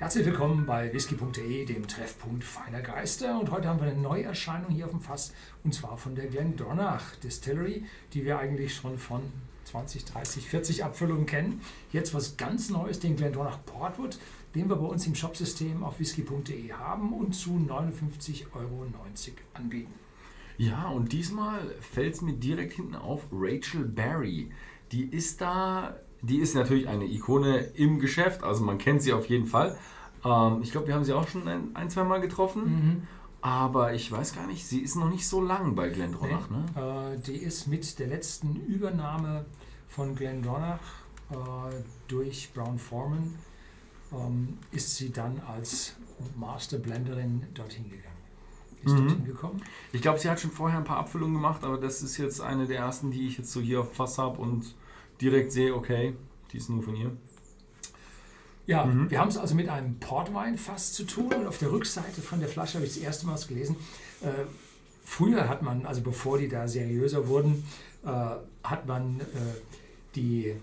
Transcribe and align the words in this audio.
Herzlich 0.00 0.24
willkommen 0.24 0.64
bei 0.64 0.90
whisky.de, 0.94 1.66
dem 1.66 1.86
Treffpunkt 1.86 2.42
feiner 2.42 2.80
Geister. 2.80 3.38
Und 3.38 3.50
heute 3.50 3.68
haben 3.68 3.80
wir 3.80 3.88
eine 3.88 4.00
Neuerscheinung 4.00 4.70
hier 4.70 4.86
auf 4.86 4.92
dem 4.92 5.02
Fass, 5.02 5.34
und 5.62 5.74
zwar 5.74 5.98
von 5.98 6.14
der 6.14 6.24
Glendronach 6.28 7.16
Distillery, 7.16 7.84
die 8.14 8.24
wir 8.24 8.38
eigentlich 8.38 8.74
schon 8.74 8.96
von 8.96 9.20
20, 9.64 10.06
30, 10.06 10.48
40 10.48 10.84
Abfüllungen 10.84 11.26
kennen. 11.26 11.60
Jetzt 11.92 12.14
was 12.14 12.38
ganz 12.38 12.70
Neues, 12.70 12.98
den 12.98 13.14
Glendronach 13.14 13.58
Portwood, 13.66 14.18
den 14.54 14.70
wir 14.70 14.76
bei 14.76 14.86
uns 14.86 15.06
im 15.06 15.14
Shopsystem 15.14 15.84
auf 15.84 16.00
whisky.de 16.00 16.72
haben 16.72 17.12
und 17.12 17.34
zu 17.34 17.50
59,90 17.50 18.54
Euro 18.54 18.86
anbieten. 19.52 19.92
Ja, 20.56 20.88
und 20.88 21.12
diesmal 21.12 21.74
fällt 21.82 22.14
es 22.14 22.22
mir 22.22 22.32
direkt 22.32 22.72
hinten 22.72 22.94
auf 22.94 23.26
Rachel 23.30 23.84
Berry. 23.84 24.50
Die 24.92 25.04
ist 25.04 25.42
da 25.42 25.94
die 26.22 26.38
ist 26.38 26.54
natürlich 26.54 26.88
eine 26.88 27.06
Ikone 27.06 27.58
im 27.74 27.98
Geschäft, 27.98 28.42
also 28.42 28.64
man 28.64 28.78
kennt 28.78 29.02
sie 29.02 29.12
auf 29.12 29.26
jeden 29.26 29.46
Fall. 29.46 29.78
Ähm, 30.24 30.60
ich 30.62 30.72
glaube, 30.72 30.88
wir 30.88 30.94
haben 30.94 31.04
sie 31.04 31.12
auch 31.12 31.28
schon 31.28 31.48
ein, 31.48 31.74
ein 31.74 31.90
zwei 31.90 32.04
Mal 32.04 32.20
getroffen. 32.20 32.64
Mhm. 32.64 33.02
Aber 33.42 33.94
ich 33.94 34.12
weiß 34.12 34.34
gar 34.34 34.46
nicht, 34.46 34.66
sie 34.66 34.80
ist 34.80 34.96
noch 34.96 35.08
nicht 35.08 35.26
so 35.26 35.40
lang 35.40 35.74
bei 35.74 35.88
Glendronach, 35.88 36.50
nee, 36.50 36.80
ne? 36.80 37.14
Äh, 37.14 37.20
die 37.20 37.36
ist 37.36 37.68
mit 37.68 37.98
der 37.98 38.08
letzten 38.08 38.56
Übernahme 38.66 39.46
von 39.88 40.14
Glendronach 40.14 40.78
äh, 41.30 41.34
durch 42.06 42.50
Brown 42.52 42.78
Foreman, 42.78 43.34
ähm, 44.12 44.58
ist 44.72 44.96
sie 44.96 45.10
dann 45.10 45.40
als 45.48 45.96
Master 46.36 46.76
Blenderin 46.78 47.42
dorthin 47.54 47.84
gegangen. 47.84 48.04
Ist 48.82 48.92
mhm. 48.92 49.08
dorthin 49.08 49.24
gekommen. 49.24 49.62
Ich 49.92 50.02
glaube, 50.02 50.18
sie 50.18 50.28
hat 50.28 50.38
schon 50.38 50.50
vorher 50.50 50.78
ein 50.78 50.84
paar 50.84 50.98
Abfüllungen 50.98 51.34
gemacht, 51.34 51.64
aber 51.64 51.78
das 51.78 52.02
ist 52.02 52.18
jetzt 52.18 52.42
eine 52.42 52.66
der 52.66 52.80
ersten, 52.80 53.10
die 53.10 53.26
ich 53.26 53.38
jetzt 53.38 53.52
so 53.52 53.60
hier 53.60 53.80
auf 53.80 53.94
Fass 53.94 54.18
habe 54.18 54.38
und 54.38 54.74
direkt 55.20 55.52
sehe, 55.52 55.74
okay, 55.74 56.14
die 56.52 56.56
ist 56.56 56.68
nur 56.70 56.82
von 56.82 56.96
ihr. 56.96 57.10
Ja, 58.66 58.84
mhm. 58.84 59.10
wir 59.10 59.18
haben 59.18 59.28
es 59.28 59.36
also 59.36 59.54
mit 59.54 59.68
einem 59.68 59.98
Portweinfass 59.98 60.92
zu 60.92 61.04
tun 61.04 61.32
und 61.32 61.46
auf 61.46 61.58
der 61.58 61.72
Rückseite 61.72 62.20
von 62.20 62.40
der 62.40 62.48
Flasche 62.48 62.74
habe 62.74 62.86
ich 62.86 62.94
das 62.94 63.02
erste 63.02 63.26
Mal 63.26 63.34
was 63.34 63.48
gelesen. 63.48 63.76
Äh, 64.22 64.44
früher 65.04 65.48
hat 65.48 65.62
man, 65.62 65.86
also 65.86 66.02
bevor 66.02 66.38
die 66.38 66.48
da 66.48 66.68
seriöser 66.68 67.26
wurden, 67.26 67.64
äh, 68.04 68.08
hat 68.62 68.86
man 68.86 69.20
äh, 69.20 69.24
die 70.14 70.54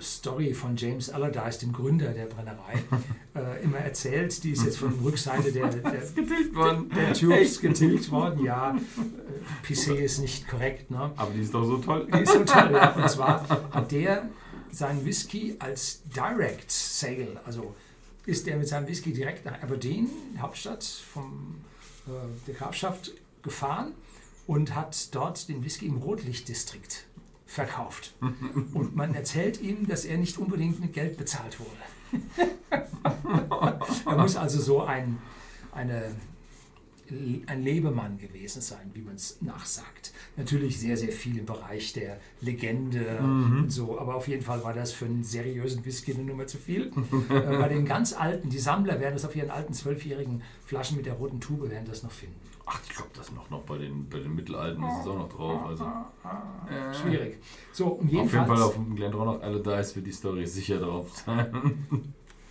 Story 0.00 0.54
von 0.54 0.76
James 0.76 1.10
Allardyce, 1.10 1.58
dem 1.58 1.72
Gründer 1.72 2.12
der 2.12 2.26
Brennerei, 2.26 2.82
äh, 3.34 3.62
immer 3.62 3.78
erzählt. 3.78 4.42
Die 4.44 4.50
ist 4.50 4.64
jetzt 4.64 4.78
von 4.78 4.92
der 4.94 5.04
Rückseite 5.04 5.52
der, 5.52 5.68
der, 5.68 5.82
der, 5.82 6.82
der 6.94 7.14
Tubes 7.14 7.60
getilgt 7.60 8.10
worden. 8.10 8.44
Ja, 8.44 8.76
äh, 9.66 9.72
PC 9.72 9.98
ist 10.00 10.18
nicht 10.18 10.48
korrekt. 10.48 10.90
Ne? 10.90 11.12
Aber 11.16 11.30
die 11.32 11.40
ist 11.40 11.54
doch 11.54 11.64
so 11.64 11.78
toll. 11.78 12.06
Die 12.12 12.22
ist 12.22 12.32
so 12.32 12.44
toll, 12.44 12.70
ja. 12.72 12.92
Und 12.92 13.08
zwar 13.08 13.48
hat 13.70 13.92
der 13.92 14.28
seinen 14.70 15.04
Whisky 15.04 15.56
als 15.58 16.02
Direct 16.14 16.70
Sale, 16.70 17.40
also 17.44 17.74
ist 18.26 18.46
der 18.46 18.56
mit 18.56 18.66
seinem 18.66 18.88
Whisky 18.88 19.12
direkt 19.12 19.44
nach 19.44 19.62
Aberdeen, 19.62 20.08
Hauptstadt 20.38 20.82
vom, 20.82 21.56
äh, 22.06 22.10
der 22.46 22.54
Grafschaft, 22.54 23.12
gefahren 23.42 23.92
und 24.46 24.74
hat 24.74 25.14
dort 25.14 25.48
den 25.48 25.62
Whisky 25.62 25.86
im 25.86 25.98
Rotlichtdistrikt 25.98 27.04
verkauft. 27.46 28.14
Und 28.72 28.96
man 28.96 29.14
erzählt 29.14 29.60
ihm, 29.60 29.86
dass 29.86 30.04
er 30.04 30.18
nicht 30.18 30.38
unbedingt 30.38 30.80
mit 30.80 30.92
Geld 30.92 31.16
bezahlt 31.16 31.58
wurde. 31.60 32.84
er 34.06 34.16
muss 34.16 34.36
also 34.36 34.60
so 34.60 34.82
ein, 34.82 35.18
eine 35.72 36.14
ein 37.46 37.62
Lebemann 37.62 38.18
gewesen 38.18 38.62
sein, 38.62 38.90
wie 38.94 39.02
man 39.02 39.16
es 39.16 39.40
nachsagt. 39.42 40.12
Natürlich 40.36 40.80
sehr, 40.80 40.96
sehr 40.96 41.12
viel 41.12 41.38
im 41.38 41.46
Bereich 41.46 41.92
der 41.92 42.18
Legende 42.40 43.20
mhm. 43.20 43.64
und 43.64 43.70
so, 43.70 43.98
aber 43.98 44.14
auf 44.14 44.26
jeden 44.26 44.42
Fall 44.42 44.64
war 44.64 44.72
das 44.72 44.92
für 44.92 45.04
einen 45.04 45.22
seriösen 45.22 45.84
Whisky 45.84 46.14
eine 46.14 46.24
Nummer 46.24 46.46
zu 46.46 46.56
viel. 46.56 46.92
äh, 47.28 47.40
bei 47.58 47.68
den 47.68 47.84
ganz 47.84 48.14
alten, 48.14 48.48
die 48.48 48.58
Sammler 48.58 49.00
werden 49.00 49.14
das 49.14 49.24
auf 49.24 49.36
ihren 49.36 49.50
alten 49.50 49.74
zwölfjährigen 49.74 50.42
Flaschen 50.64 50.96
mit 50.96 51.06
der 51.06 51.14
roten 51.14 51.40
Tube 51.40 51.70
werden 51.70 51.86
das 51.86 52.02
noch 52.02 52.12
finden. 52.12 52.40
Ach, 52.66 52.80
ich 52.82 52.96
glaube, 52.96 53.10
das 53.14 53.30
noch, 53.32 53.50
noch 53.50 53.60
bei 53.62 53.76
den, 53.76 54.08
bei 54.08 54.20
den 54.20 54.34
Mittelalten 54.34 54.82
ist 54.84 55.00
es 55.02 55.06
auch 55.06 55.18
noch 55.18 55.28
drauf. 55.28 55.66
Also, 55.66 55.84
äh, 55.84 56.94
Schwierig. 56.94 57.38
So, 57.72 57.88
und 57.88 58.10
jedenfalls, 58.10 58.42
auf 58.42 58.48
jeden 58.48 58.56
Fall 58.56 58.62
auf 58.62 58.74
dem 58.74 58.96
Glendronach 58.96 59.42
Allardyce 59.42 59.96
wird 59.96 60.06
die 60.06 60.12
Story 60.12 60.46
sicher 60.46 60.78
drauf 60.78 61.14
sein. 61.14 61.86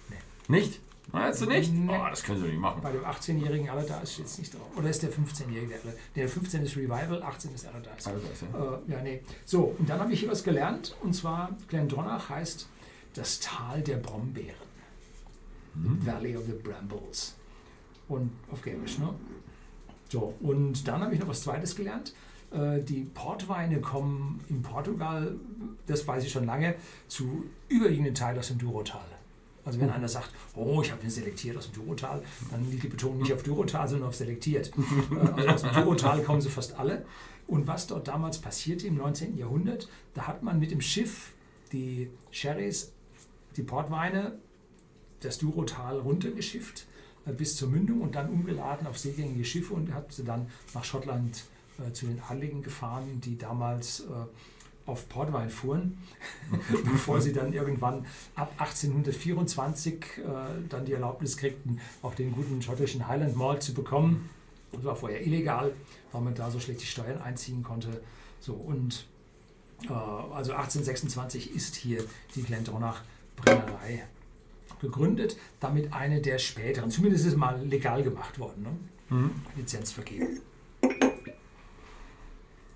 nee. 0.09 0.15
Nicht? 0.47 0.79
Meinst 1.13 1.41
du 1.41 1.45
nicht? 1.45 1.71
Nee. 1.71 1.87
Oh, 1.89 2.09
das 2.09 2.23
können 2.23 2.41
sie 2.41 2.47
nicht 2.47 2.59
machen. 2.59 2.81
Bei 2.81 2.91
dem 2.91 3.05
18-jährigen 3.05 3.69
Allardyce 3.69 4.13
steht 4.13 4.25
es 4.25 4.39
nicht 4.39 4.53
drauf. 4.53 4.67
Oder 4.75 4.89
ist 4.89 5.03
der 5.03 5.11
15-jährige? 5.11 5.75
Der 6.15 6.27
15 6.27 6.63
ist 6.63 6.75
Revival, 6.75 7.21
18 7.21 7.53
ist 7.53 7.67
Allardyce. 7.67 8.07
Allardyce 8.07 8.43
ja. 8.51 8.59
Äh, 8.59 8.91
ja, 8.91 9.01
nee. 9.03 9.21
So, 9.45 9.75
und 9.77 9.87
dann 9.87 9.99
habe 9.99 10.11
ich 10.11 10.21
hier 10.21 10.31
was 10.31 10.43
gelernt. 10.43 10.97
Und 11.03 11.13
zwar, 11.13 11.55
Glendronach 11.67 12.29
heißt 12.29 12.67
das 13.13 13.39
Tal 13.39 13.81
der 13.83 13.97
Brombeeren. 13.97 14.55
Mhm. 15.75 16.03
Valley 16.03 16.35
of 16.35 16.45
the 16.47 16.53
Brambles. 16.53 17.35
Und 18.07 18.31
auf 18.51 18.63
Gälisch, 18.63 18.97
ne? 18.97 19.13
So, 20.09 20.33
und 20.41 20.87
dann 20.87 21.01
habe 21.01 21.13
ich 21.13 21.19
noch 21.19 21.27
was 21.27 21.43
Zweites 21.43 21.75
gelernt. 21.75 22.15
Äh, 22.51 22.81
die 22.81 23.03
Portweine 23.03 23.81
kommen 23.81 24.43
in 24.49 24.63
Portugal, 24.63 25.35
das 25.85 26.07
weiß 26.07 26.23
ich 26.23 26.31
schon 26.31 26.45
lange, 26.45 26.73
zu 27.07 27.45
überwiegenden 27.69 28.15
Teil 28.15 28.37
aus 28.39 28.47
dem 28.47 28.57
Durotal. 28.57 29.05
Also 29.65 29.79
wenn 29.79 29.89
einer 29.89 30.09
sagt, 30.09 30.29
oh, 30.55 30.81
ich 30.81 30.91
habe 30.91 31.01
den 31.01 31.09
selektiert 31.09 31.57
aus 31.57 31.71
dem 31.71 31.81
Durotal, 31.81 32.21
dann 32.51 32.69
liegt 32.69 32.83
die 32.83 32.89
Betonung 32.89 33.19
nicht 33.19 33.33
auf 33.33 33.43
Durotal, 33.43 33.87
sondern 33.87 34.09
auf 34.09 34.15
selektiert. 34.15 34.71
Äh, 35.11 35.47
also 35.47 35.49
aus 35.49 35.61
dem 35.61 35.83
Durotal 35.83 36.23
kommen 36.23 36.41
sie 36.41 36.49
fast 36.49 36.77
alle. 36.77 37.05
Und 37.47 37.67
was 37.67 37.87
dort 37.87 38.07
damals 38.07 38.39
passierte 38.39 38.87
im 38.87 38.95
19. 38.95 39.37
Jahrhundert, 39.37 39.89
da 40.13 40.27
hat 40.27 40.43
man 40.43 40.59
mit 40.59 40.71
dem 40.71 40.81
Schiff 40.81 41.33
die 41.71 42.09
Sherrys, 42.31 42.91
die 43.55 43.63
Portweine, 43.63 44.37
das 45.19 45.37
Durotal 45.37 45.99
runtergeschifft 45.99 46.85
äh, 47.25 47.31
bis 47.31 47.55
zur 47.55 47.69
Mündung 47.69 48.01
und 48.01 48.15
dann 48.15 48.29
umgeladen 48.29 48.87
auf 48.87 48.97
seegängige 48.97 49.45
Schiffe 49.45 49.73
und 49.73 49.93
hat 49.93 50.11
sie 50.11 50.23
dann 50.23 50.47
nach 50.73 50.83
Schottland 50.83 51.43
äh, 51.79 51.91
zu 51.93 52.05
den 52.05 52.21
Adligen 52.21 52.61
gefahren, 52.61 53.21
die 53.21 53.37
damals 53.37 54.01
äh, 54.01 54.03
auf 54.85 55.07
Portwein 55.07 55.49
fuhren, 55.49 55.97
bevor 56.91 57.21
sie 57.21 57.31
dann 57.31 57.53
irgendwann 57.53 58.05
ab 58.35 58.53
1824 58.57 59.93
äh, 59.93 60.21
dann 60.67 60.85
die 60.85 60.93
Erlaubnis 60.93 61.37
kriegten, 61.37 61.79
auch 62.01 62.15
den 62.15 62.33
guten 62.33 62.61
schottischen 62.61 63.07
Highland 63.07 63.35
Malt 63.35 63.63
zu 63.63 63.73
bekommen. 63.73 64.29
Das 64.73 64.83
war 64.83 64.95
vorher 64.95 65.25
illegal, 65.25 65.73
weil 66.11 66.21
man 66.21 66.35
da 66.35 66.51
so 66.51 66.59
schlecht 66.59 66.81
die 66.81 66.85
Steuern 66.85 67.21
einziehen 67.21 67.63
konnte. 67.63 68.01
So, 68.39 68.53
und 68.53 69.05
äh, 69.83 69.93
also 69.93 70.51
1826 70.51 71.55
ist 71.55 71.75
hier 71.75 72.03
die 72.35 72.43
Glendronach 72.43 73.03
Brennerei 73.37 74.03
gegründet, 74.81 75.37
damit 75.61 75.93
eine 75.93 76.19
der 76.21 76.39
späteren, 76.39 76.91
zumindest 76.91 77.25
ist 77.25 77.33
es 77.33 77.37
mal 77.37 77.63
legal 77.65 78.03
gemacht 78.03 78.37
worden, 78.37 78.63
ne? 78.63 79.15
mhm. 79.15 79.31
Lizenz 79.55 79.93
vergeben. 79.93 80.41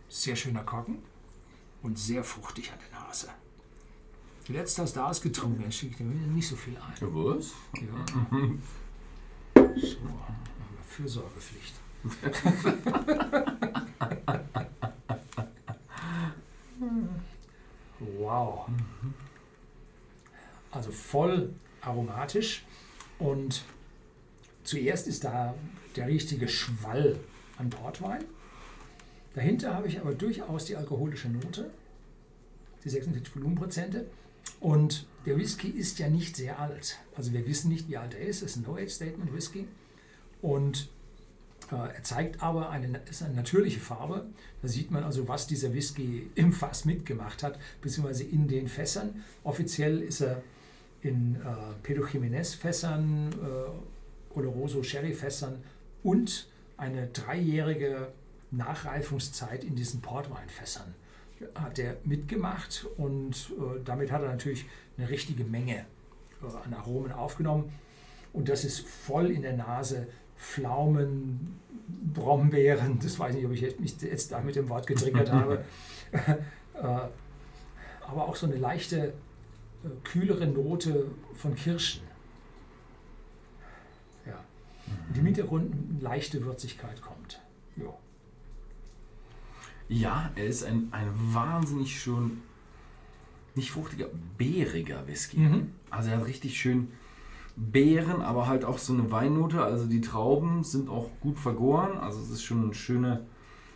Sehr 0.08 0.38
schöner 0.38 0.64
Korken 0.64 1.00
und 1.88 1.98
sehr 1.98 2.24
fruchtig 2.24 2.72
an 2.74 2.80
der 2.80 2.90
Nase. 3.00 3.30
Zuletzt 4.46 4.78
hast 4.78 4.98
du 4.98 5.00
ausgetrunken, 5.00 5.64
er 5.64 5.72
schickt 5.72 6.02
mir 6.02 6.06
nicht 6.06 6.48
so 6.48 6.58
viel 6.58 6.76
ein. 6.76 6.94
Ja, 7.00 7.08
was? 7.12 7.54
Ja. 7.76 8.06
So, 9.78 9.98
Fürsorgepflicht. 10.90 11.76
wow. 18.20 18.68
Also 20.72 20.92
voll 20.92 21.54
aromatisch 21.80 22.66
und 23.18 23.64
zuerst 24.64 25.08
ist 25.08 25.24
da 25.24 25.54
der 25.96 26.08
richtige 26.08 26.50
Schwall 26.50 27.18
an 27.58 27.70
Portwein. 27.70 28.26
Dahinter 29.38 29.76
habe 29.76 29.88
ich 29.88 30.00
aber 30.00 30.16
durchaus 30.16 30.66
die 30.66 30.76
alkoholische 30.76 31.30
Note, 31.30 31.70
die 32.84 32.90
46 32.90 33.36
Volumenprozente. 33.36 34.08
Und 34.60 35.06
der 35.28 35.38
Whisky 35.38 35.68
ist 35.68 36.00
ja 36.00 36.10
nicht 36.10 36.36
sehr 36.36 36.58
alt. 36.58 36.98
Also 37.16 37.34
wir 37.34 37.46
wissen 37.46 37.70
nicht, 37.70 37.88
wie 37.88 37.98
alt 37.98 38.16
er 38.16 38.26
ist. 38.26 38.42
Es 38.42 38.54
ist 38.54 38.56
ein 38.56 38.64
No-Age-Statement 38.64 39.32
Whisky. 39.36 39.68
Und 40.42 40.90
äh, 41.72 41.76
er 41.76 42.02
zeigt 42.02 42.42
aber 42.42 42.72
eine, 42.72 43.00
ist 43.12 43.22
eine 43.22 43.36
natürliche 43.36 43.80
Farbe. 43.80 44.26
Da 44.64 44.68
sieht 44.68 44.90
man 44.90 45.04
also, 45.04 45.28
was 45.28 45.46
dieser 45.46 45.72
Whisky 45.72 46.32
im 46.34 46.52
Fass 46.52 46.86
mitgemacht 46.86 47.44
hat, 47.44 47.60
beziehungsweise 47.84 48.24
in 48.24 48.48
den 48.48 48.68
Fässern. 48.68 49.24
Offiziell 49.44 50.02
ist 50.02 50.22
er 50.22 50.42
in 51.04 51.36
äh, 51.36 51.40
Pedro 51.84 52.06
Jiménez-Fässern, 52.06 53.34
äh, 53.34 54.36
Oloroso 54.36 54.82
Sherry-Fässern 54.82 55.64
und 56.02 56.48
eine 56.76 57.06
dreijährige 57.06 58.08
Nachreifungszeit 58.52 59.64
in 59.64 59.76
diesen 59.76 60.02
Portweinfässern 60.02 60.96
hat 61.56 61.78
er 61.78 61.98
mitgemacht 62.04 62.88
und 62.98 63.52
äh, 63.60 63.80
damit 63.84 64.12
hat 64.12 64.24
er 64.24 64.30
natürlich 64.30 64.66
eine 64.98 65.10
richtige 65.10 65.44
Menge 65.44 65.86
äh, 66.42 66.66
an 66.66 66.74
Aromen 66.74 67.12
aufgenommen. 67.12 67.72
Und 68.34 68.50
das 68.50 68.64
ist 68.64 68.88
voll 68.88 69.32
in 69.32 69.44
der 69.44 69.56
Nase. 69.56 70.08
Pflaumen, 70.36 71.60
Brombeeren, 72.14 73.00
das 73.00 73.18
weiß 73.18 73.36
ich 73.36 73.38
nicht, 73.38 73.46
ob 73.46 73.54
ich 73.54 73.80
mich 73.80 74.02
jetzt 74.02 74.32
da 74.32 74.40
mit 74.42 74.56
dem 74.56 74.70
Wort 74.70 74.88
getriggert 74.88 75.32
habe. 75.32 75.64
äh, 76.12 76.80
aber 76.82 78.28
auch 78.28 78.36
so 78.36 78.46
eine 78.46 78.56
leichte, 78.56 79.14
äh, 79.84 79.90
kühlere 80.04 80.48
Note 80.48 81.12
von 81.34 81.56
Kirschen. 81.56 82.08
Und 85.10 85.18
im 85.18 85.26
Hintergrund 85.26 85.74
eine 85.74 86.00
leichte 86.02 86.44
Würzigkeit 86.46 87.02
kommt. 87.02 87.42
Ja. 87.76 87.94
Ja, 89.90 90.32
er 90.36 90.46
ist 90.46 90.64
ein, 90.64 90.90
ein 90.92 91.10
wahnsinnig 91.34 92.00
schön, 92.00 92.42
nicht 93.56 93.72
fruchtiger, 93.72 94.08
beeriger 94.38 95.08
Whisky. 95.08 95.40
Mhm. 95.40 95.72
Also 95.90 96.10
er 96.10 96.18
hat 96.18 96.28
richtig 96.28 96.60
schön 96.60 96.90
Beeren, 97.56 98.22
aber 98.22 98.48
halt 98.48 98.66
auch 98.66 98.78
so 98.78 98.94
eine 98.94 99.12
Weinnote. 99.12 99.64
Also 99.64 99.88
die 99.88 100.02
Trauben 100.02 100.64
sind 100.64 100.90
auch 100.90 101.10
gut 101.22 101.40
vergoren. 101.40 101.98
Also 101.98 102.20
es 102.20 102.30
ist 102.30 102.44
schon 102.44 102.64
eine 102.66 102.74
schöne 102.74 103.26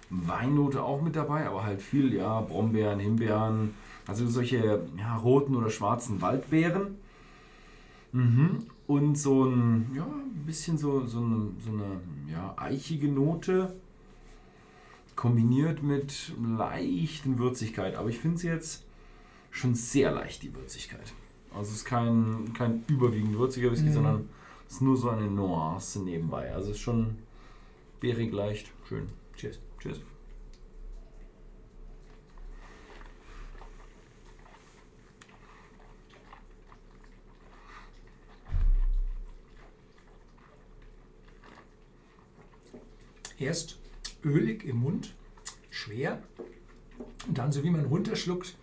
Weinnote 0.09 0.83
auch 0.83 1.01
mit 1.01 1.15
dabei, 1.15 1.47
aber 1.47 1.63
halt 1.63 1.81
viel, 1.81 2.13
ja, 2.13 2.41
Brombeeren, 2.41 2.99
Himbeeren, 2.99 3.73
also 4.05 4.27
solche 4.27 4.83
ja, 4.97 5.15
roten 5.15 5.55
oder 5.55 5.69
schwarzen 5.69 6.21
Waldbeeren. 6.21 6.97
Mhm. 8.11 8.65
Und 8.87 9.17
so 9.17 9.45
ein, 9.45 9.89
ja, 9.95 10.03
ein 10.03 10.45
bisschen 10.45 10.77
so, 10.77 11.05
so 11.05 11.19
eine, 11.19 11.47
so 11.59 11.71
eine 11.71 12.01
ja, 12.29 12.53
eichige 12.57 13.07
Note 13.07 13.73
kombiniert 15.21 15.83
mit 15.83 16.33
leichten 16.57 17.37
Würzigkeit. 17.37 17.93
Aber 17.93 18.09
ich 18.09 18.17
finde 18.17 18.37
es 18.37 18.41
jetzt 18.41 18.85
schon 19.51 19.75
sehr 19.75 20.11
leicht, 20.11 20.41
die 20.41 20.55
Würzigkeit. 20.55 21.13
Also 21.53 21.69
es 21.69 21.77
ist 21.77 21.85
kein, 21.85 22.53
kein 22.57 22.83
überwiegend 22.87 23.37
würziger 23.37 23.71
Whisky, 23.71 23.89
mhm. 23.89 23.93
sondern 23.93 24.29
es 24.67 24.75
ist 24.75 24.81
nur 24.81 24.97
so 24.97 25.11
eine 25.11 25.27
Nuance 25.29 26.01
nebenbei. 26.01 26.51
Also 26.51 26.71
es 26.71 26.77
ist 26.77 26.81
schon 26.81 27.19
beerig 27.99 28.33
leicht. 28.33 28.71
Schön. 28.89 29.09
Cheers. 29.35 29.59
Cheers. 29.79 29.99
Erst 43.37 43.80
ölig 44.23 44.63
im 44.65 44.77
Mund, 44.77 45.15
schwer. 45.69 46.21
Und 47.27 47.37
dann, 47.37 47.51
so 47.51 47.63
wie 47.63 47.69
man 47.69 47.85
runterschluckt, 47.85 48.55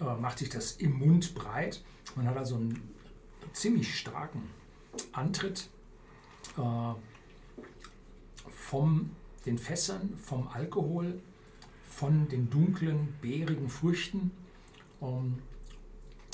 äh, 0.00 0.14
macht 0.20 0.38
sich 0.38 0.48
das 0.48 0.72
im 0.72 0.98
Mund 0.98 1.34
breit. 1.34 1.82
Man 2.16 2.26
hat 2.26 2.36
also 2.36 2.56
einen 2.56 2.80
ziemlich 3.52 3.98
starken 3.98 4.42
Antritt 5.12 5.68
äh, 6.56 6.94
von 8.50 9.10
den 9.46 9.58
Fässern, 9.58 10.16
vom 10.16 10.48
Alkohol, 10.48 11.20
von 11.88 12.28
den 12.28 12.50
dunklen, 12.50 13.14
beerigen 13.20 13.68
Früchten. 13.68 14.30
Ähm, 15.00 15.38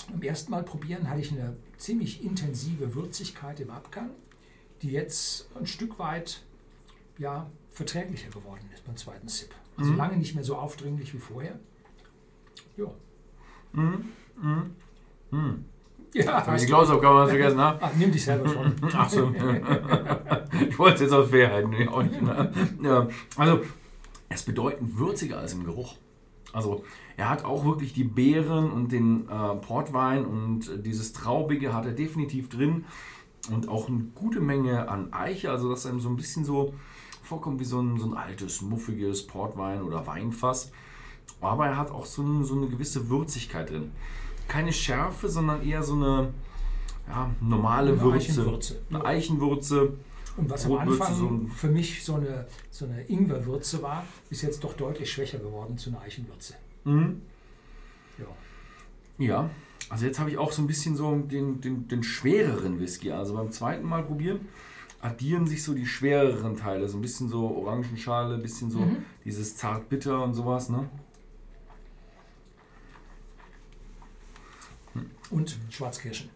beim 0.09 0.23
ersten 0.23 0.51
Mal 0.51 0.63
probieren 0.63 1.09
hatte 1.09 1.21
ich 1.21 1.33
eine 1.33 1.57
ziemlich 1.77 2.25
intensive 2.25 2.95
Würzigkeit 2.95 3.61
im 3.61 3.71
Abgang, 3.71 4.11
die 4.83 4.91
jetzt 4.91 5.49
ein 5.57 5.67
Stück 5.67 5.99
weit 5.99 6.43
ja, 7.21 7.47
verträglicher 7.71 8.31
geworden 8.31 8.69
ist 8.75 8.85
beim 8.85 8.97
zweiten 8.97 9.29
Sip. 9.29 9.51
Also 9.77 9.93
mhm. 9.93 9.99
lange 9.99 10.17
nicht 10.17 10.35
mehr 10.35 10.43
so 10.43 10.57
aufdringlich 10.57 11.15
wie 11.15 11.19
vorher. 11.19 11.59
Ja. 12.77 12.87
Mhm. 13.73 14.05
Mhm. 14.41 14.71
Mhm. 15.31 15.65
Ja, 16.13 16.57
die 16.57 16.67
Klausaufgabe 16.67 17.21
hast 17.21 17.27
du 17.27 17.37
vergessen, 17.37 17.57
ne? 17.59 17.79
Ach, 17.81 17.93
nimm 17.97 18.11
dich 18.11 18.25
selber 18.25 18.49
schon. 18.49 18.75
Ach 18.95 19.09
so. 19.09 19.33
ich 20.69 20.77
wollte 20.77 20.95
es 20.97 21.01
jetzt 21.03 21.13
aus 21.13 21.31
Fairheit 21.31 21.65
auch 21.89 22.03
nicht. 22.03 22.21
Ne? 22.21 22.53
Ja. 22.83 23.09
Also, 23.37 23.61
es 24.29 24.43
bedeutend 24.43 24.99
würziger 24.99 25.39
als 25.39 25.53
im 25.53 25.63
Geruch. 25.63 25.95
Also, 26.53 26.85
er 27.17 27.31
hat 27.31 27.45
auch 27.45 27.65
wirklich 27.65 27.93
die 27.93 28.03
Beeren 28.03 28.73
und 28.73 28.91
den 28.91 29.29
äh, 29.29 29.55
Portwein 29.57 30.25
und 30.25 30.85
dieses 30.85 31.13
Traubige 31.13 31.73
hat 31.73 31.87
er 31.87 31.93
definitiv 31.93 32.49
drin. 32.49 32.87
Und 33.53 33.69
auch 33.69 33.89
eine 33.89 34.01
gute 34.15 34.41
Menge 34.41 34.89
an 34.89 35.13
Eiche, 35.13 35.53
also 35.53 35.71
dass 35.71 35.87
einem 35.87 36.01
so 36.01 36.09
ein 36.09 36.17
bisschen 36.17 36.45
so 36.45 36.75
vorkommt 37.31 37.61
wie 37.61 37.65
so 37.65 37.81
ein, 37.81 37.97
so 37.97 38.07
ein 38.07 38.15
altes, 38.15 38.61
muffiges 38.61 39.25
Portwein 39.25 39.83
oder 39.83 40.05
Weinfass. 40.07 40.73
Aber 41.41 41.67
er 41.67 41.77
hat 41.77 41.93
auch 41.93 42.05
so, 42.05 42.23
ein, 42.23 42.45
so 42.45 42.57
eine 42.57 42.67
gewisse 42.67 43.09
Würzigkeit 43.09 43.71
drin. 43.71 43.93
Keine 44.49 44.73
Schärfe, 44.73 45.29
sondern 45.29 45.63
eher 45.63 45.83
so 45.85 45.95
eine 45.95 46.35
ja, 47.09 47.31
normale 47.41 47.93
eine 47.93 48.01
Würze. 48.01 48.17
Eichenwürze. 48.17 48.81
Eine 48.91 49.05
Eichenwürze. 49.05 49.93
Und 50.37 50.51
was 50.51 50.67
am 50.67 50.79
Anfang 50.79 51.15
so 51.15 51.41
für 51.55 51.69
mich 51.69 52.05
so 52.05 52.15
eine, 52.17 52.47
so 52.71 52.85
eine 52.85 53.03
Ingwerwürze 53.03 53.81
war, 53.81 54.05
ist 54.31 54.43
jetzt 54.43 54.65
doch 54.65 54.75
deutlich 54.75 55.11
schwächer 55.11 55.39
geworden 55.39 55.79
zu 55.79 55.91
einer 55.91 56.01
Eichenwürze. 56.01 56.55
Mhm. 56.85 57.23
Ja. 58.19 58.27
Ja, 59.25 59.51
also 59.89 60.05
jetzt 60.05 60.19
habe 60.19 60.31
ich 60.31 60.39
auch 60.39 60.51
so 60.51 60.63
ein 60.63 60.67
bisschen 60.67 60.97
so 60.97 61.15
den, 61.15 61.61
den, 61.61 61.87
den 61.87 62.03
schwereren 62.03 62.81
Whisky. 62.81 63.13
Also 63.13 63.35
beim 63.35 63.53
zweiten 63.53 63.87
Mal 63.87 64.03
probieren 64.03 64.41
addieren 65.03 65.47
sich 65.47 65.63
so 65.63 65.75
die 65.75 65.87
schwereren 65.87 66.57
Teile. 66.57 66.89
So 66.89 66.99
ein 66.99 67.03
bisschen 67.03 67.29
so 67.29 67.49
Orangenschale, 67.49 68.35
ein 68.35 68.43
bisschen 68.43 68.71
so 68.71 68.81
mhm. 68.81 69.05
dieses 69.25 69.57
zart-bitter 69.57 70.23
und 70.23 70.35
sowas. 70.35 70.69
Ne? 70.69 70.89
Und 75.31 75.57
Schwarzkirschen. 75.71 76.29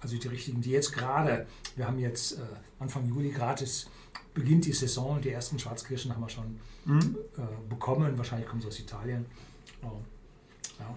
Also 0.00 0.16
die 0.16 0.28
richtigen, 0.28 0.60
die 0.60 0.70
jetzt 0.70 0.92
gerade, 0.92 1.46
wir 1.76 1.86
haben 1.86 1.98
jetzt 1.98 2.38
äh, 2.38 2.42
Anfang 2.78 3.06
Juli 3.06 3.30
gratis, 3.30 3.88
beginnt 4.34 4.64
die 4.64 4.72
Saison 4.72 5.16
und 5.16 5.24
die 5.24 5.30
ersten 5.30 5.58
Schwarzkirschen 5.58 6.12
haben 6.12 6.22
wir 6.22 6.28
schon 6.28 6.58
mhm. 6.84 7.16
äh, 7.36 7.68
bekommen. 7.68 8.16
Wahrscheinlich 8.16 8.48
kommen 8.48 8.60
sie 8.60 8.68
aus 8.68 8.80
Italien. 8.80 9.26
Oh. 9.82 10.00
Ja. 10.80 10.94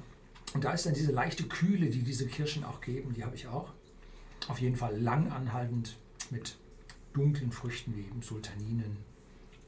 Und 0.54 0.64
da 0.64 0.72
ist 0.72 0.86
dann 0.86 0.94
diese 0.94 1.12
leichte 1.12 1.44
Kühle, 1.44 1.90
die 1.90 2.02
diese 2.02 2.26
Kirschen 2.28 2.64
auch 2.64 2.80
geben, 2.80 3.14
die 3.14 3.24
habe 3.24 3.36
ich 3.36 3.48
auch. 3.48 3.74
Auf 4.48 4.60
jeden 4.60 4.76
Fall 4.76 4.98
lang 4.98 5.32
anhaltend 5.32 5.98
mit 6.30 6.58
dunklen 7.16 7.52
Früchten 7.52 7.96
wie 7.96 8.02
eben 8.02 8.22
Sultaninen, 8.22 8.98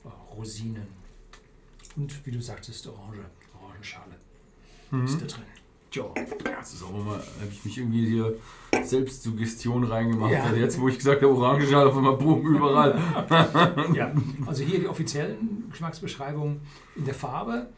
äh, 0.03 0.09
Rosinen 0.35 0.87
und 1.95 2.25
wie 2.25 2.31
du 2.31 2.41
sagtest, 2.41 2.85
Orange, 2.87 3.25
Orangenschale 3.59 4.15
mhm. 4.91 5.05
ist 5.05 5.21
da 5.21 5.25
drin. 5.25 5.43
Ja, 5.93 6.03
das 6.43 6.73
ist 6.73 6.83
auch 6.83 6.89
immer, 6.89 7.13
habe 7.13 7.49
ich 7.49 7.63
mich 7.65 7.77
irgendwie 7.77 8.05
hier 8.05 8.35
Selbstsuggestion 8.83 9.85
reingemacht. 9.85 10.31
Ja. 10.31 10.43
Also 10.43 10.57
jetzt, 10.57 10.79
wo 10.79 10.89
ich 10.89 10.97
gesagt 10.97 11.23
habe, 11.23 11.33
Orangenschale 11.33 11.89
auf 11.89 11.97
einmal 11.97 12.17
Boom 12.17 12.45
überall. 12.45 12.99
ja, 13.95 14.13
also 14.45 14.63
hier 14.63 14.79
die 14.79 14.87
offiziellen 14.87 15.69
Geschmacksbeschreibungen 15.71 16.61
in 16.95 17.05
der 17.05 17.13
Farbe. 17.13 17.69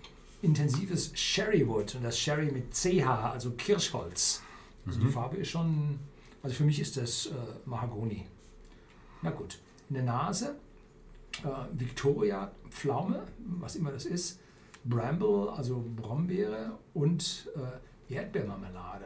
Intensives 0.42 1.12
Sherrywood 1.16 1.96
und 1.96 2.04
das 2.04 2.18
Sherry 2.18 2.52
mit 2.52 2.74
CH, 2.74 3.06
also 3.32 3.52
Kirschholz. 3.52 4.42
Also 4.86 5.00
mhm. 5.00 5.04
die 5.06 5.12
Farbe 5.12 5.38
ist 5.38 5.50
schon, 5.50 6.00
also 6.42 6.56
für 6.56 6.64
mich 6.64 6.80
ist 6.80 6.98
das 6.98 7.28
äh, 7.28 7.32
Mahagoni. 7.66 8.26
Na 9.22 9.32
gut, 9.32 9.60
eine 9.90 10.04
Nase, 10.04 10.56
äh, 11.44 11.48
Victoria 11.74 12.52
Pflaume, 12.70 13.26
was 13.60 13.76
immer 13.76 13.92
das 13.92 14.06
ist, 14.06 14.40
Bramble, 14.86 15.50
also 15.52 15.84
Brombeere 15.96 16.78
und 16.94 17.50
äh, 17.56 18.14
Erdbeermarmelade 18.14 19.06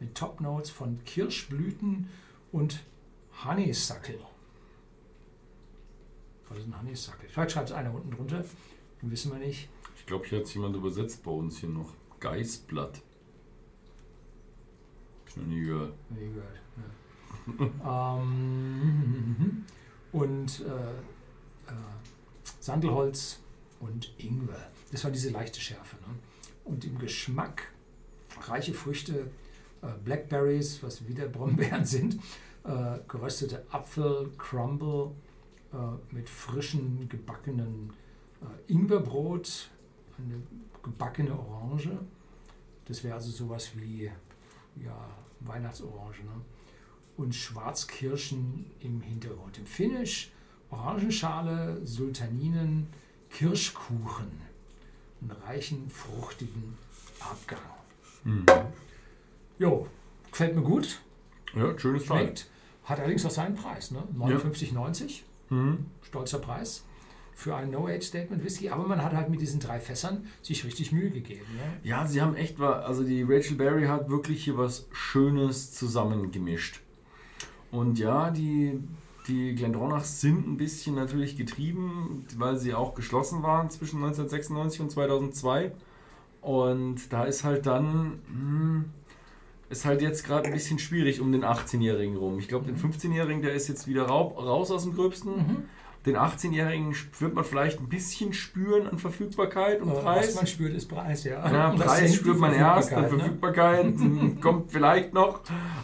mit 0.00 0.14
Top 0.14 0.40
Notes 0.40 0.70
von 0.70 1.02
Kirschblüten 1.04 2.08
und 2.50 2.82
Honeysuckle. 3.44 4.18
Was 6.48 6.58
ist 6.58 6.66
ein 6.66 6.78
Honeysuckle? 6.78 7.28
Vielleicht 7.28 7.52
schreibt 7.52 7.70
es 7.70 7.74
einer 7.74 7.94
unten 7.94 8.10
drunter, 8.10 8.44
wissen 9.02 9.32
wir 9.32 9.38
nicht. 9.38 9.68
Ich 9.96 10.06
glaube, 10.06 10.26
hier 10.26 10.38
hat 10.38 10.46
es 10.46 10.54
jemand 10.54 10.76
übersetzt 10.76 11.22
bei 11.22 11.30
uns 11.30 11.58
hier 11.58 11.68
noch. 11.68 11.94
Geißblatt. 12.20 12.96
Hab 15.20 15.28
ich 15.28 15.36
noch 15.36 15.46
nie 15.46 15.60
gehört. 15.60 15.94
Nie 16.10 16.32
gehört. 16.32 16.60
ähm, 17.84 19.64
und 20.12 20.60
äh, 20.60 21.70
äh, 21.70 21.74
Sandelholz 22.60 23.40
und 23.80 24.12
Ingwer. 24.18 24.70
Das 24.90 25.04
war 25.04 25.10
diese 25.10 25.30
leichte 25.30 25.60
Schärfe. 25.60 25.96
Ne? 25.96 26.14
Und 26.64 26.84
im 26.84 26.98
Geschmack 26.98 27.72
reiche 28.46 28.74
Früchte, 28.74 29.30
äh, 29.82 29.86
Blackberries, 30.04 30.82
was 30.82 31.06
wieder 31.08 31.26
Brombeeren 31.26 31.84
sind, 31.84 32.20
äh, 32.64 32.98
geröstete 33.08 33.64
Apfel, 33.70 34.30
Crumble 34.38 35.12
äh, 35.72 36.14
mit 36.14 36.28
frischen 36.28 37.08
gebackenen 37.08 37.92
äh, 38.40 38.72
Ingwerbrot, 38.72 39.70
eine 40.18 40.42
gebackene 40.82 41.32
Orange. 41.36 41.90
Das 42.86 43.02
wäre 43.02 43.14
also 43.14 43.30
sowas 43.30 43.70
wie 43.76 44.10
ja, 44.84 45.08
Weihnachtsorange. 45.40 46.24
Ne? 46.24 46.40
Und 47.22 47.34
Schwarzkirschen 47.34 48.66
im 48.80 49.00
Hintergrund. 49.00 49.58
Im 49.58 49.66
Finish 49.66 50.30
Orangenschale, 50.70 51.80
Sultaninen, 51.84 52.86
Kirschkuchen, 53.30 54.30
einen 55.20 55.30
reichen, 55.46 55.88
fruchtigen 55.90 56.76
Abgang. 57.20 57.58
Mhm. 58.24 58.46
Jo, 59.58 59.86
gefällt 60.30 60.56
mir 60.56 60.62
gut. 60.62 61.00
Ja, 61.54 61.78
schönes 61.78 62.06
Schmeckt. 62.06 62.48
Hat 62.84 62.98
allerdings 62.98 63.24
auch 63.26 63.30
seinen 63.30 63.54
Preis, 63.54 63.90
ne? 63.90 64.02
59,90. 64.16 65.20
Ja. 65.50 65.56
Mhm. 65.56 65.86
Stolzer 66.02 66.38
Preis 66.38 66.84
für 67.34 67.54
ein 67.54 67.70
No-Age-Statement 67.70 68.42
Whisky, 68.42 68.70
aber 68.70 68.86
man 68.86 69.02
hat 69.02 69.12
halt 69.12 69.28
mit 69.28 69.40
diesen 69.40 69.60
drei 69.60 69.78
Fässern 69.78 70.26
sich 70.42 70.64
richtig 70.64 70.92
Mühe 70.92 71.10
gegeben. 71.10 71.46
Ne? 71.54 71.80
Ja, 71.82 72.06
sie 72.06 72.22
haben 72.22 72.34
echt, 72.34 72.60
also 72.60 73.04
die 73.04 73.22
Rachel 73.22 73.56
Berry 73.56 73.84
hat 73.84 74.08
wirklich 74.08 74.44
hier 74.44 74.56
was 74.56 74.86
Schönes 74.92 75.72
zusammengemischt. 75.72 76.80
Und 77.72 77.98
ja, 77.98 78.30
die 78.30 78.78
Die 79.28 79.54
Glendronachs 79.54 80.20
sind 80.20 80.48
ein 80.48 80.56
bisschen 80.56 80.96
natürlich 80.96 81.36
getrieben, 81.36 82.26
weil 82.36 82.56
sie 82.58 82.74
auch 82.74 82.94
geschlossen 82.94 83.42
waren 83.44 83.70
zwischen 83.70 83.98
1996 84.02 84.80
und 84.80 84.90
2002. 84.90 85.72
Und 86.40 87.12
da 87.12 87.24
ist 87.24 87.44
halt 87.44 87.66
dann, 87.66 88.20
hm, 88.28 88.84
ist 89.70 89.84
halt 89.84 90.02
jetzt 90.02 90.24
gerade 90.24 90.46
ein 90.46 90.52
bisschen 90.52 90.78
schwierig 90.80 91.20
um 91.20 91.32
den 91.32 91.44
18-Jährigen 91.44 92.16
rum. 92.16 92.38
Ich 92.40 92.48
glaube, 92.48 92.66
den 92.66 92.76
15-Jährigen, 92.76 93.42
der 93.42 93.54
ist 93.54 93.68
jetzt 93.68 93.86
wieder 93.86 94.04
raus 94.06 94.70
aus 94.72 94.84
dem 94.84 94.94
Gröbsten. 94.94 95.36
Mhm. 95.36 95.64
Den 96.04 96.16
18-Jährigen 96.16 96.96
wird 97.20 97.34
man 97.34 97.44
vielleicht 97.44 97.78
ein 97.78 97.88
bisschen 97.88 98.32
spüren 98.32 98.88
an 98.88 98.98
Verfügbarkeit 98.98 99.80
und 99.80 99.94
Preis. 99.94 100.28
Was 100.28 100.34
man 100.34 100.46
spürt, 100.48 100.74
ist 100.74 100.86
Preis, 100.86 101.22
ja. 101.22 101.48
ja 101.48 101.70
Preis 101.70 102.16
spürt 102.16 102.38
man 102.38 102.52
erst, 102.52 102.90
dann 102.90 103.08
Verfügbarkeit 103.08 103.96
ne? 103.98 104.36
kommt 104.40 104.72
vielleicht 104.72 105.14
noch. 105.14 105.42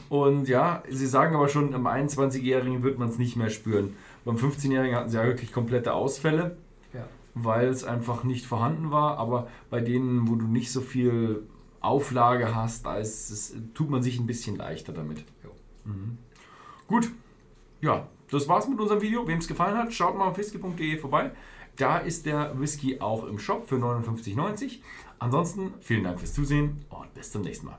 Und 0.09 0.49
ja, 0.49 0.83
sie 0.89 1.07
sagen 1.07 1.37
aber 1.37 1.49
schon, 1.49 1.73
am 1.73 1.87
21-Jährigen 1.87 2.83
wird 2.83 2.99
man 2.99 3.11
es 3.11 3.19
nicht 3.19 3.37
mehr 3.37 3.51
spüren. 3.51 3.95
Beim 4.25 4.37
15-Jährigen 4.37 4.97
hatten 4.97 5.09
sie 5.09 5.19
ja 5.19 5.25
wirklich 5.25 5.53
komplette 5.53 5.95
Ausfälle, 5.95 6.57
ja. 6.93 7.05
weil 7.35 7.69
es 7.69 7.85
einfach 7.85 8.25
nicht 8.25 8.45
vorhanden 8.45 8.91
war. 8.91 9.19
Aber 9.19 9.47
bei 9.71 9.81
denen, 9.81 10.29
wo 10.29 10.35
du 10.35 10.47
nicht 10.47 10.73
so 10.73 10.81
viel 10.81 11.45
Auflage 11.81 12.57
hast, 12.57 12.87
da 12.87 12.97
ist, 12.97 13.31
es, 13.31 13.55
tut 13.73 13.89
man 13.89 14.03
sich 14.03 14.19
ein 14.19 14.27
bisschen 14.27 14.57
leichter 14.57 14.93
damit. 14.93 15.25
Mhm. 15.85 16.19
Gut, 16.89 17.09
ja, 17.81 18.09
das 18.31 18.49
war's 18.49 18.69
mit 18.69 18.81
unserem 18.81 19.01
Video. 19.01 19.27
Wem 19.27 19.39
es 19.39 19.49
gefallen 19.49 19.77
hat, 19.77 19.93
schaut 19.93 20.17
mal 20.17 20.29
auf 20.29 20.39
whisky.de 20.39 20.99
vorbei. 20.99 21.33
Da 21.77 21.99
ist 21.99 22.27
der 22.27 22.59
Whisky 22.59 23.01
auch 23.01 23.25
im 23.25 23.39
Shop 23.39 23.69
für 23.69 23.77
59,90. 23.77 24.81
Ansonsten 25.19 25.75
vielen 25.81 26.05
Dank 26.05 26.19
fürs 26.19 26.35
Zusehen 26.35 26.85
und 26.91 27.15
bis 27.15 27.31
zum 27.31 27.43
nächsten 27.43 27.67
Mal. 27.67 27.79